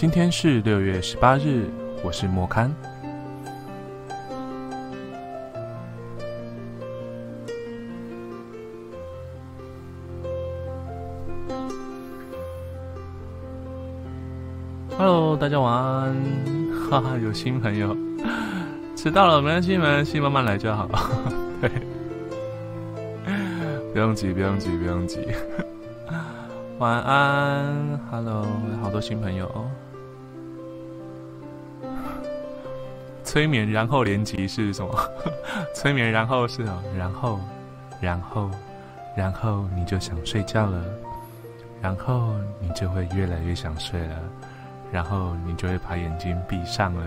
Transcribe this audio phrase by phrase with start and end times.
[0.00, 1.68] 今天是六月十八日，
[2.02, 2.74] 我是莫刊。
[14.96, 16.16] Hello，大家晚安，
[16.90, 17.94] 哈哈，有新朋友，
[18.96, 20.88] 迟到了没关系，没关系，慢慢来就好。
[21.60, 21.70] 对，
[23.92, 25.18] 不用急，不用急，不用急。
[26.80, 28.46] 晚安，Hello，
[28.80, 29.70] 好多新朋友哦。
[33.30, 34.92] 催眠，然后连级是什么？
[35.72, 36.64] 催眠，然后是，
[36.98, 37.38] 然后，
[38.00, 38.50] 然后，
[39.16, 40.84] 然后你就想睡觉了，
[41.80, 44.16] 然后你就会越来越想睡了。
[44.90, 47.06] 然后你就会把眼睛闭上了。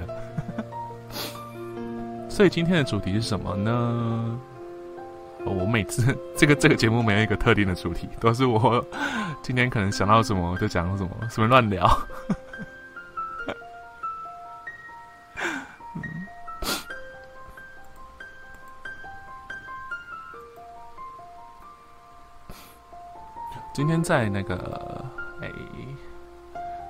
[2.30, 4.40] 所以今天的主题是什么呢？
[5.44, 8.82] 我每次 这个这个节目没有一个特定的主题，都是我
[9.41, 11.85] 今天可能想到什么就讲什么，什么乱聊。
[24.04, 25.05] 在那个
[25.41, 25.49] 哎。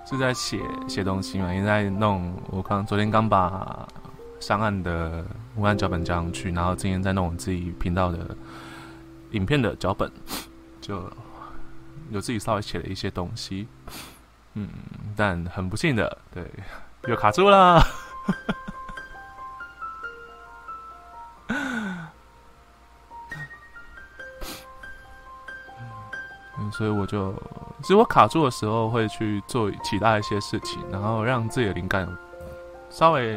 [0.05, 1.51] 是在写写东西嘛？
[1.51, 2.35] 也在弄。
[2.51, 3.87] 我刚昨天刚把
[4.37, 8.35] 上岸的文案脚本交上去，然后今天在弄我自己频道的
[9.31, 10.11] 影片的脚本，
[10.81, 11.09] 就
[12.11, 13.65] 有自己稍微写了一些东西。
[14.55, 14.67] 嗯，
[15.15, 16.45] 但很不幸的，对，
[17.07, 17.81] 又卡住了。
[26.73, 27.31] 所以我就，
[27.81, 32.07] 其实我卡住的时候会去做其他一些事情，然后让自己的灵感
[32.89, 33.35] 稍微，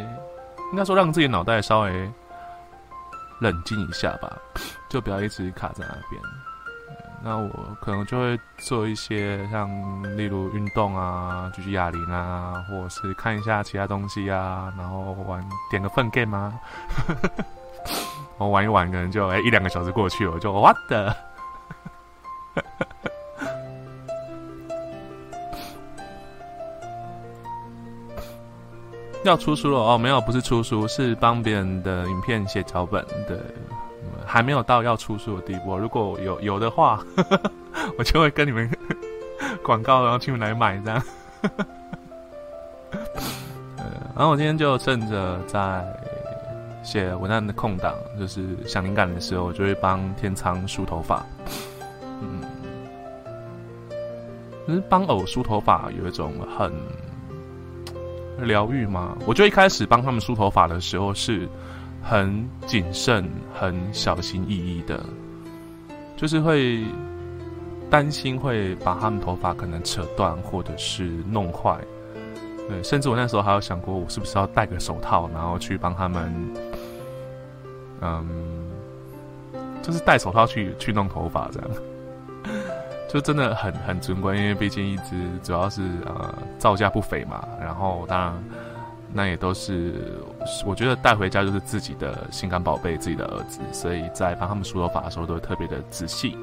[0.73, 2.11] 应该说让自己脑袋稍微
[3.41, 4.37] 冷静一下吧，
[4.89, 6.23] 就不要一直卡在那边。
[7.23, 7.49] 那我
[7.81, 9.69] 可能就会做一些像，
[10.17, 16.53] 例如运动啊，就是哑铃啊，或者是看一下其他东西啊，然后玩点个粪 game 啊，
[18.39, 21.15] 我玩一玩，可能就哎一两个小时过去了，我就 what 的。
[29.29, 33.39] 要出书了哦，没有，不是出书，是帮别人的影片写脚本，对，
[34.25, 35.77] 还没有到要出书的地步。
[35.77, 37.05] 如果有有的话，
[37.99, 38.71] 我就会跟你们
[39.65, 41.03] 广告，然后请你们来买这样。
[44.15, 45.85] 然后我今天就趁着在
[46.83, 51.25] 写文案的空档，就是想灵感的时候，我就会帮天仓梳头发。
[52.23, 52.41] 嗯，
[54.67, 56.73] 其实帮偶梳头发有一种很。
[58.39, 59.17] 疗愈吗？
[59.27, 61.49] 我就一开始帮他们梳头发的时候是
[62.03, 65.05] 很谨慎、很小心翼翼的，
[66.17, 66.85] 就是会
[67.91, 71.79] 担心会把他们头发可能扯断或者是弄坏。
[72.69, 76.33] 对，甚至我那时候还有想过，我是不是要戴个手套，然后去帮他们，
[78.01, 78.29] 嗯，
[79.83, 81.71] 就是戴手套去去弄头发这样。
[83.09, 88.45] 就真的很很尊贵，因为毕竟一只主要是呃造价不菲嘛，然后当然
[89.13, 90.21] 那也都是
[90.67, 96.37] 我觉得带回家就是自己的心肝宝贝，自己的儿子，所以在帮他们梳头发的时候都特别的仔细。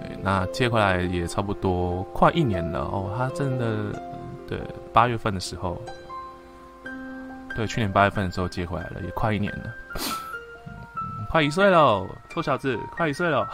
[0.00, 3.98] 对，那接回来也差不多快一年了哦，他真的
[4.48, 4.60] 对
[4.92, 5.80] 八月份的时候，
[7.56, 9.72] 对去年八月份的时候接回来了，也快一年了，
[11.30, 13.48] 快一岁了，臭小子，快一岁了。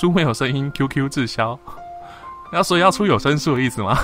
[0.00, 1.58] 书没有声音，QQ 滞销，
[2.54, 3.98] 要说要出有声书的意思吗？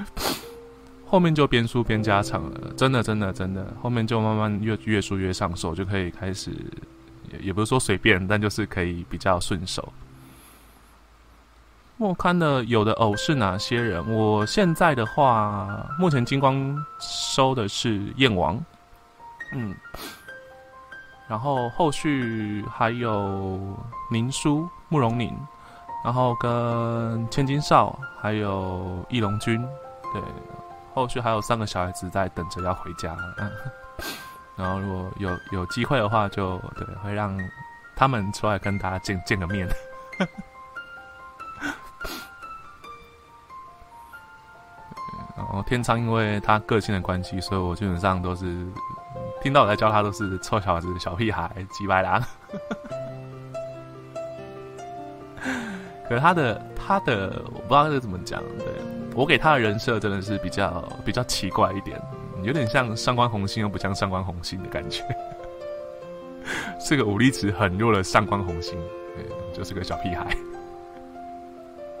[1.08, 6.50] 后面就边书边加长了，真的真的真的，后面就慢慢越越书越上手，就可以开始，
[7.32, 9.90] 也也不是说随便，但就是可以比较顺手。
[11.96, 14.14] 莫刊的有的偶是哪些人？
[14.14, 18.62] 我现在的话，目前金光收的是燕王。
[19.54, 19.74] 嗯，
[21.32, 23.58] 然后后续还有
[24.10, 25.34] 宁叔慕容宁，
[26.04, 29.66] 然后跟千金少，还有易龙君，
[30.12, 30.22] 对，
[30.92, 33.16] 后续还有三个小孩子在等着要回家。
[33.38, 33.50] 嗯，
[34.56, 37.34] 然后如果有有机会的话，就对，会让
[37.96, 39.66] 他们出来跟大家见见个面。
[45.34, 48.66] 然后天仓因为他个性的关系，所以我基本上都是。
[49.42, 52.22] 听到我在教他，都是臭小子、小屁孩、鸡白狼。
[56.08, 58.40] 可是他的他的，我不知道是怎么讲。
[58.58, 58.66] 对
[59.14, 62.00] 我给他的人设真的是比较比较奇怪一点，
[62.42, 65.02] 有点像上官红星又不像上官红星的感觉。
[66.78, 68.78] 是个武力值很弱的上官红星，
[69.52, 70.26] 就是个小屁孩。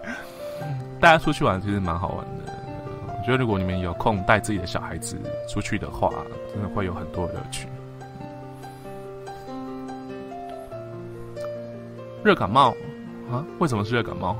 [1.00, 2.41] 大家出去玩其实蛮好玩的，
[3.22, 5.16] 我觉得如果你们有空带自己的小孩子
[5.48, 6.10] 出去的话，
[6.52, 7.68] 真的会有很多乐趣。
[12.24, 12.74] 热感冒
[13.30, 13.46] 啊？
[13.60, 14.36] 为什么是热感冒？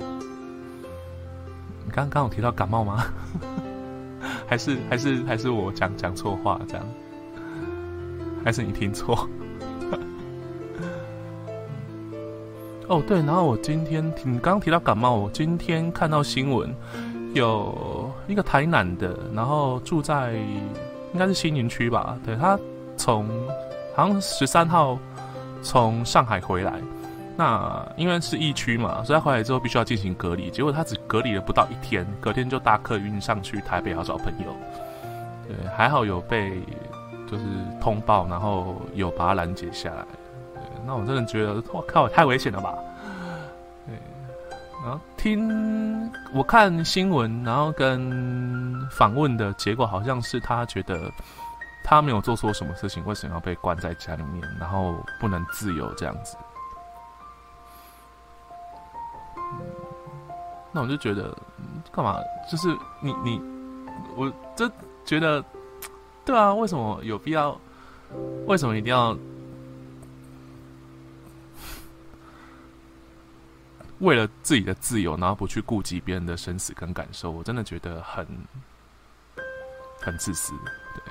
[1.84, 3.04] 你刚刚有提到感冒吗？
[4.48, 6.86] 还是还是还是我讲讲错话这样？
[8.42, 9.28] 还是你听错？
[12.88, 16.72] 哦，对，然后我今天你刚刚提到感冒，我今天看到新闻，
[17.34, 20.34] 有一个台南的，然后住在
[21.12, 22.56] 应该是新营区吧，对他
[22.96, 23.28] 从
[23.96, 24.96] 好像十三号
[25.62, 26.74] 从上海回来，
[27.36, 34.54] 那因为是疫区嘛，所以他回来之后必须要进行隔离，结果他只隔离了不到一天，隔天就搭客运上去台北要找朋友，
[35.48, 36.62] 对，还好有被
[37.28, 37.44] 就是
[37.80, 40.04] 通报，然后有把他拦截下来。
[40.86, 42.72] 那我真的觉得，我靠，太危险了吧？
[43.86, 43.94] 对，
[44.84, 51.10] 然后听我看新闻，然后跟访问的结果，好像是他觉得
[51.82, 56.36] 他没有做错什么事情，为什么要被关在家里面，然后不能自由这样子？
[60.70, 61.36] 那我就觉得，
[61.90, 62.18] 干嘛？
[62.50, 62.68] 就是
[63.00, 63.42] 你你，
[64.14, 64.70] 我就
[65.04, 65.42] 觉得，
[66.24, 67.58] 对啊，为什么有必要？
[68.46, 69.16] 为什么一定要？
[74.00, 78.26] 为了自己的自由，然后不去顾及别人的生死跟感受，我真的觉得很
[80.00, 80.52] 很自私。
[80.94, 81.02] 对，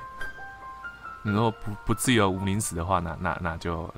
[1.22, 3.92] 你说不不自由无宁死的话，那那那就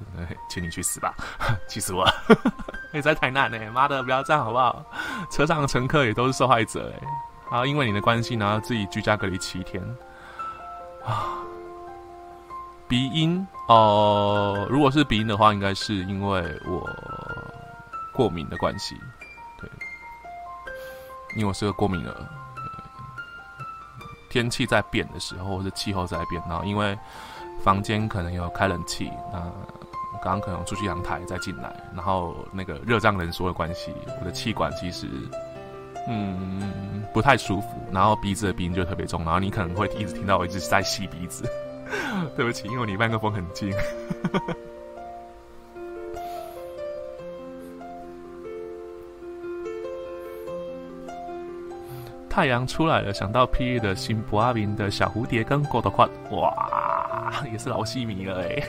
[0.49, 1.15] 请你去死吧，
[1.69, 2.07] 气死我！
[2.93, 4.85] 你在台南呢，妈的，不要这样好不好？
[5.31, 7.07] 车上的乘客也都是受害者哎，
[7.51, 9.83] 然后因为你的关系，然后自己居家隔离七天
[11.05, 11.37] 啊。
[12.89, 16.89] 鼻音哦，如果是鼻音的话，应该是因为我。
[18.19, 18.97] 过敏的关系，
[19.61, 19.71] 对，
[21.37, 22.13] 因为我是个过敏儿。
[24.29, 26.99] 天气在变的时候，或者气候在变，然后因为
[27.63, 29.39] 房间可能有开冷气，那
[30.21, 35.07] 刚刚可能出去阳台再进来，然后那个热胀冷缩的关系，我的气管其实
[36.09, 41.49] 嗯不太舒服，然后鼻子的鼻音就特别重，然后你可能会一直听到我一直在吸鼻子，
[42.35, 43.73] 对不起，因为我离麦克风很近。
[52.39, 58.63] 太阳出来了，想到霹雳的新博阿明的小蝴蝶跟郭德宽，哇，也是老戏迷了哎，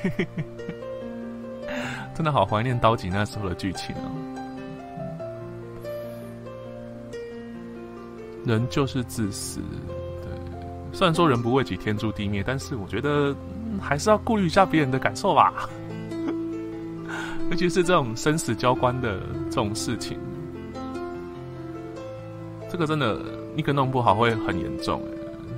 [2.16, 4.10] 真的好怀念刀戟那时候的剧情哦。
[8.44, 9.60] 人就是自私，
[10.24, 10.32] 对，
[10.92, 13.36] 虽然说人不为己，天诛地灭，但是我觉得
[13.80, 15.70] 还是要顾虑一下别人的感受吧，
[17.52, 19.20] 尤其是这种生死交关的
[19.52, 20.18] 这种事情，
[22.68, 23.38] 这个真的。
[23.56, 25.02] 一个弄不好会很严重。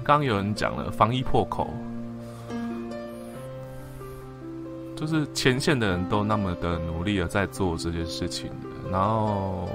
[0.04, 1.70] 刚刚有人讲了防疫破口，
[4.96, 8.50] 就是前线的人都那么的努力的在做这件事情。
[8.92, 9.70] 然后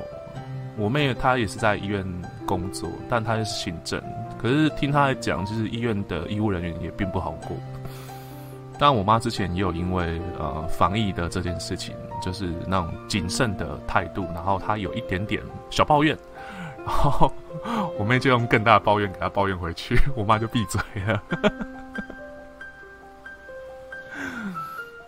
[0.77, 2.05] 我妹她也是在医院
[2.45, 4.03] 工作，但她是行政。
[4.37, 7.57] 可是听她来讲，就是医院的医务人员也并不好过。
[8.79, 16.15] 但，我妈之前也有因为呃防疫的这件事情，就是那种谨慎的态度，然后她有一点点小抱怨。
[16.87, 17.33] 然 后
[17.99, 21.23] 我妹就用更大的抱怨给她抱怨回去， 我妈就闭嘴了。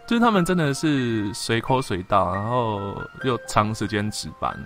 [0.06, 4.58] 就是他们真的是随口随到，然后又长时间值班，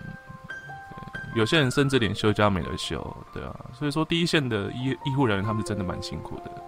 [1.35, 3.55] 有些人甚至连休假没得休，对啊。
[3.73, 6.62] 所以说，第一线的医医护人员他们是真的蛮辛苦的。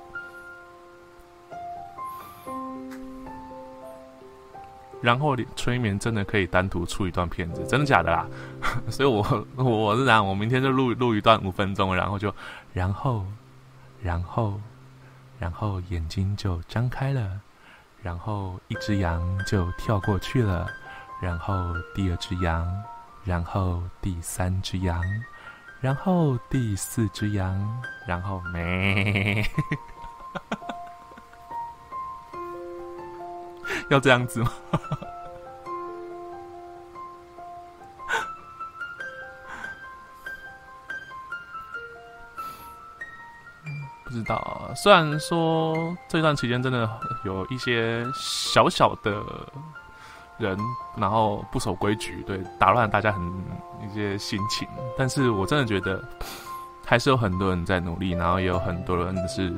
[5.05, 8.27] 然后催眠真的可以单独出一段片子，真的假的啦？
[8.89, 12.35] 所以我我是然，我明天就录录一段五分钟，然后就，
[12.73, 13.27] 然后，
[14.01, 14.59] 然后，
[15.39, 17.39] 然后眼睛就张开了，
[18.03, 20.67] 然后一只羊就跳过去了，
[21.21, 22.67] 然后第二只羊，
[23.25, 25.03] 然后第三只羊，
[25.83, 29.45] 然后第四只羊，然后没。
[33.91, 34.51] 要这样子吗？
[44.85, 46.87] 虽然说这段期间真的
[47.25, 49.17] 有一些小小的
[50.37, 50.59] 人，
[50.95, 53.23] 然后不守规矩，对，打乱大家很
[53.83, 54.69] 一些心情。
[54.99, 56.05] 但是我真的觉得，
[56.85, 59.51] 还是有很多人在努力，然后也有很多人是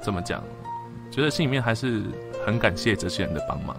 [0.00, 0.42] 怎么讲？
[1.10, 2.02] 觉得心里面还是
[2.46, 3.76] 很感谢这些人的帮忙。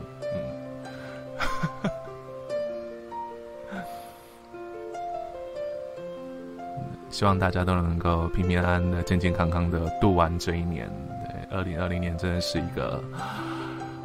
[7.09, 10.89] 希望大家都能够平平安安的、健健康康的度完这一年。
[11.25, 13.01] 对，二零二零年真的是一个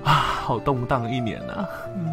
[0.05, 1.69] 啊，好动荡一年啊。
[1.95, 2.13] 嗯，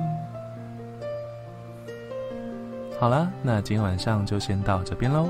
[2.99, 5.29] 好了，那今天晚上就先到这边喽。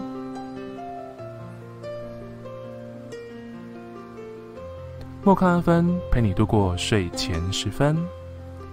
[5.21, 7.97] 莫康安分陪你度过睡前时分，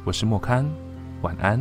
[0.04, 0.66] 我是莫康，
[1.20, 1.60] 晚安。